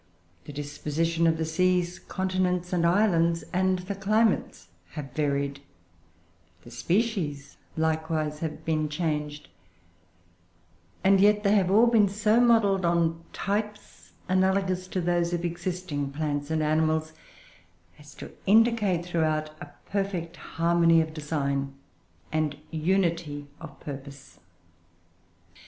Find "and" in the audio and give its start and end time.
2.73-2.87, 3.53-3.77, 11.03-11.21, 16.49-16.63, 22.31-22.57